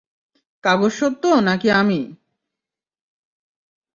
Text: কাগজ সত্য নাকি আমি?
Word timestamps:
কাগজ 0.63 0.91
সত্য 0.91 1.23
নাকি 1.47 1.69
আমি? 1.71 1.99